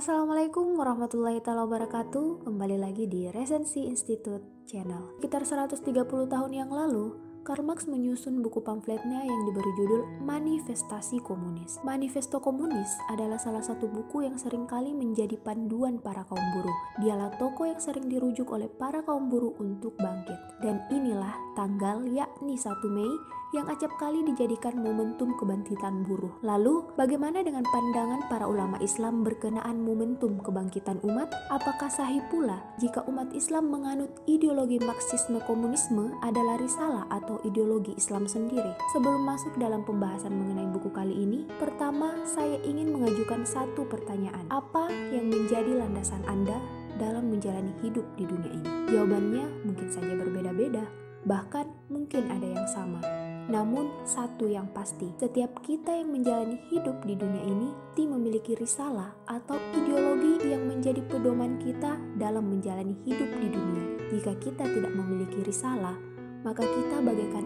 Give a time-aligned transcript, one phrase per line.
[0.00, 2.48] Assalamualaikum warahmatullahi wabarakatuh.
[2.48, 5.20] Kembali lagi di Resensi Institute Channel.
[5.20, 11.82] Sekitar 130 tahun yang lalu Karl Marx menyusun buku pamfletnya yang diberi judul Manifestasi Komunis.
[11.82, 16.78] Manifesto Komunis adalah salah satu buku yang sering kali menjadi panduan para kaum buruh.
[17.02, 20.38] Dialah tokoh yang sering dirujuk oleh para kaum buruh untuk bangkit.
[20.62, 23.10] Dan inilah tanggal yakni 1 Mei
[23.50, 26.30] yang acap kali dijadikan momentum kebangkitan buruh.
[26.46, 31.34] Lalu, bagaimana dengan pandangan para ulama Islam berkenaan momentum kebangkitan umat?
[31.50, 38.24] Apakah sahih pula jika umat Islam menganut ideologi Marxisme komunisme adalah risalah atau ideologi Islam
[38.28, 38.72] sendiri?
[38.92, 44.46] Sebelum masuk dalam pembahasan mengenai buku kali ini, pertama saya ingin mengajukan satu pertanyaan.
[44.48, 46.60] Apa yang menjadi landasan Anda
[47.00, 48.68] dalam menjalani hidup di dunia ini?
[48.90, 50.84] Jawabannya mungkin saja berbeda-beda,
[51.24, 53.00] bahkan mungkin ada yang sama.
[53.50, 59.10] Namun, satu yang pasti, setiap kita yang menjalani hidup di dunia ini ti memiliki risalah
[59.26, 63.84] atau ideologi yang menjadi pedoman kita dalam menjalani hidup di dunia.
[64.14, 65.98] Jika kita tidak memiliki risalah,
[66.40, 67.44] maka kita bagaikan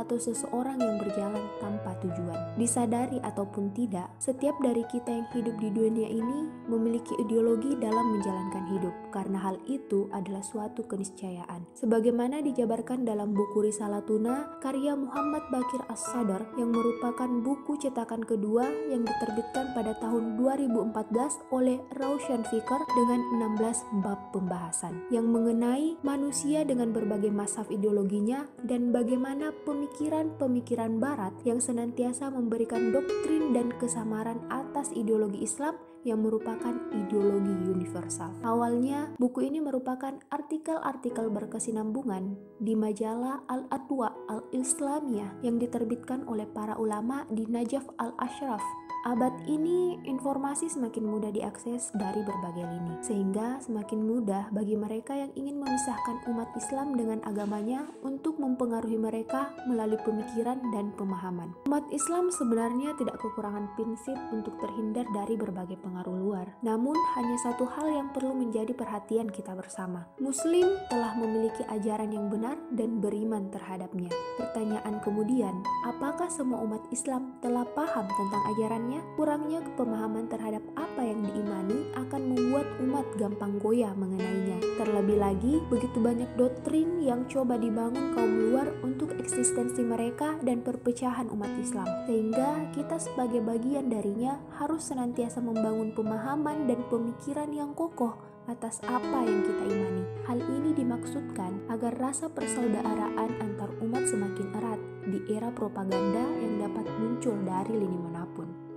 [0.00, 2.56] atau seseorang yang berjalan tanpa tujuan.
[2.56, 8.64] Disadari ataupun tidak, setiap dari kita yang hidup di dunia ini memiliki ideologi dalam menjalankan
[8.72, 11.66] hidup, karena hal itu adalah suatu keniscayaan.
[11.76, 18.70] Sebagaimana dijabarkan dalam buku Risalah Tuna, karya Muhammad Bakir As-Sadar yang merupakan buku cetakan kedua
[18.88, 23.20] yang diterbitkan pada tahun 2014 oleh Raushan Fikar dengan
[23.58, 31.34] 16 bab pembahasan yang mengenai manusia dengan berbagai masaf ideologinya dan bagaimana pemikiran pemikiran-pemikiran Barat
[31.42, 35.74] yang senantiasa memberikan doktrin dan kesamaran atas ideologi Islam
[36.06, 38.30] yang merupakan ideologi universal.
[38.46, 47.26] Awalnya, buku ini merupakan artikel-artikel berkesinambungan di majalah Al-Adwa Al-Islamiyah yang diterbitkan oleh para ulama
[47.28, 48.62] di Najaf Al-Ashraf
[49.00, 55.32] Abad ini informasi semakin mudah diakses dari berbagai lini, sehingga semakin mudah bagi mereka yang
[55.40, 61.56] ingin memisahkan umat Islam dengan agamanya untuk mempengaruhi mereka melalui pemikiran dan pemahaman.
[61.64, 67.64] Umat Islam sebenarnya tidak kekurangan prinsip untuk terhindar dari berbagai pengaruh luar, namun hanya satu
[67.72, 70.04] hal yang perlu menjadi perhatian kita bersama.
[70.20, 74.12] Muslim telah memiliki ajaran yang benar dan beriman terhadapnya.
[74.36, 78.89] Pertanyaan kemudian, apakah semua umat Islam telah paham tentang ajarannya?
[79.14, 84.58] Kurangnya pemahaman terhadap apa yang diimani akan membuat umat gampang goyah mengenainya.
[84.74, 91.30] Terlebih lagi, begitu banyak doktrin yang coba dibangun kaum luar untuk eksistensi mereka dan perpecahan
[91.30, 91.86] umat Islam.
[92.10, 98.18] Sehingga kita sebagai bagian darinya harus senantiasa membangun pemahaman dan pemikiran yang kokoh
[98.50, 100.04] atas apa yang kita imani.
[100.26, 106.86] Hal ini dimaksudkan agar rasa persaudaraan antar umat semakin erat di era propaganda yang dapat
[106.98, 108.19] muncul dari lini mana pun.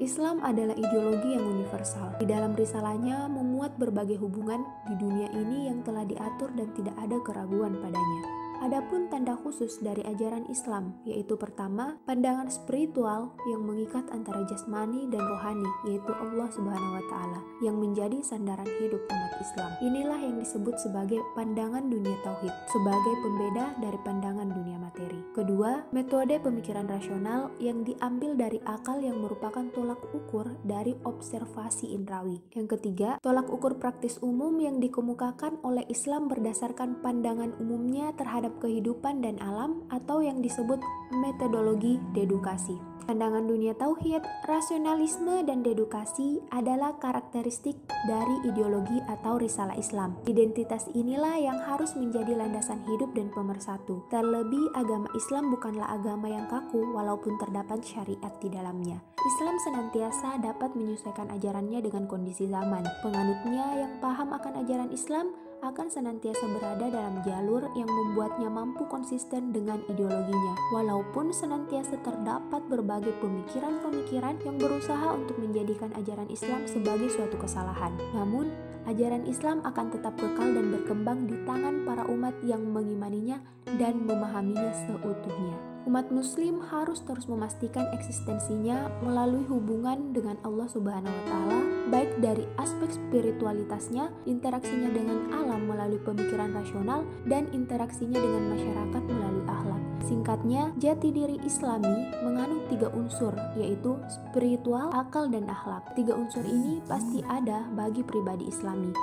[0.04, 2.20] Islam adalah ideologi yang universal.
[2.20, 4.60] Di dalam risalahnya memuat berbagai hubungan
[4.92, 8.43] di dunia ini yang telah diatur dan tidak ada keraguan padanya.
[8.64, 15.20] Adapun tanda khusus dari ajaran Islam, yaitu pertama, pandangan spiritual yang mengikat antara jasmani dan
[15.20, 19.68] rohani, yaitu Allah Subhanahu wa taala, yang menjadi sandaran hidup umat Islam.
[19.84, 25.20] Inilah yang disebut sebagai pandangan dunia tauhid, sebagai pembeda dari pandangan dunia materi.
[25.36, 32.40] Kedua, metode pemikiran rasional yang diambil dari akal yang merupakan tolak ukur dari observasi indrawi.
[32.56, 38.16] Yang ketiga, tolak ukur praktis umum yang dikemukakan oleh Islam berdasarkan pandangan umumnya
[38.54, 40.78] terhadap kehidupan dan alam atau yang disebut
[41.10, 42.78] metodologi dedukasi.
[43.04, 47.76] Pandangan dunia tauhid, rasionalisme, dan dedukasi adalah karakteristik
[48.08, 50.16] dari ideologi atau risalah Islam.
[50.24, 54.08] Identitas inilah yang harus menjadi landasan hidup dan pemersatu.
[54.08, 59.04] Terlebih, agama Islam bukanlah agama yang kaku walaupun terdapat syariat di dalamnya.
[59.20, 62.88] Islam senantiasa dapat menyesuaikan ajarannya dengan kondisi zaman.
[63.04, 65.28] Penganutnya yang paham akan ajaran Islam
[65.64, 73.16] akan senantiasa berada dalam jalur yang membuatnya mampu konsisten dengan ideologinya, walaupun senantiasa terdapat berbagai
[73.24, 77.96] pemikiran-pemikiran yang berusaha untuk menjadikan ajaran Islam sebagai suatu kesalahan.
[78.12, 78.52] Namun,
[78.86, 83.40] ajaran Islam akan tetap kekal dan berkembang di tangan para umat yang mengimaninya
[83.80, 85.73] dan memahaminya seutuhnya.
[85.84, 91.60] Umat muslim harus terus memastikan eksistensinya melalui hubungan dengan Allah Subhanahu wa taala,
[91.92, 99.44] baik dari aspek spiritualitasnya, interaksinya dengan alam melalui pemikiran rasional dan interaksinya dengan masyarakat melalui
[99.44, 99.84] akhlak.
[100.08, 105.84] Singkatnya, jati diri Islami menganut tiga unsur, yaitu spiritual, akal, dan akhlak.
[106.00, 108.96] Tiga unsur ini pasti ada bagi pribadi Islami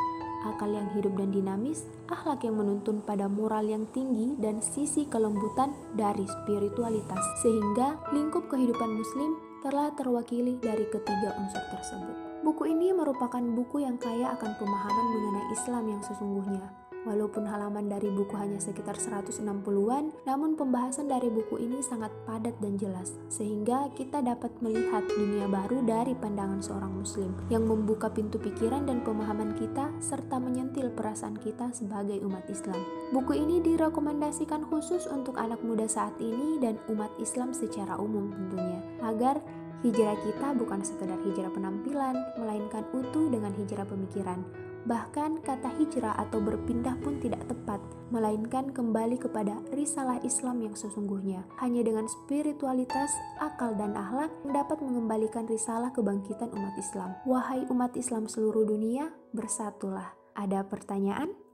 [0.47, 5.73] akal yang hidup dan dinamis, akhlak yang menuntun pada moral yang tinggi, dan sisi kelembutan
[5.97, 12.17] dari spiritualitas, sehingga lingkup kehidupan Muslim telah terwakili dari ketiga unsur tersebut.
[12.41, 16.65] Buku ini merupakan buku yang kaya akan pemahaman mengenai Islam yang sesungguhnya.
[17.01, 22.77] Walaupun halaman dari buku hanya sekitar 160-an, namun pembahasan dari buku ini sangat padat dan
[22.77, 28.85] jelas, sehingga kita dapat melihat dunia baru dari pandangan seorang muslim yang membuka pintu pikiran
[28.85, 29.70] dan pemahaman kita
[30.11, 32.83] serta menyentil perasaan kita sebagai umat Islam.
[33.15, 38.83] Buku ini direkomendasikan khusus untuk anak muda saat ini dan umat Islam secara umum tentunya,
[39.07, 39.39] agar
[39.87, 44.43] hijrah kita bukan sekedar hijrah penampilan, melainkan utuh dengan hijrah pemikiran
[44.89, 51.45] Bahkan kata hijrah atau berpindah pun tidak tepat, melainkan kembali kepada risalah Islam yang sesungguhnya.
[51.61, 53.13] Hanya dengan spiritualitas,
[53.45, 57.13] akal, dan akhlak dapat mengembalikan risalah kebangkitan umat Islam.
[57.29, 60.15] Wahai umat Islam seluruh dunia, bersatulah.
[60.37, 61.50] Ada pertanyaan?